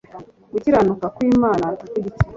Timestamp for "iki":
2.11-2.23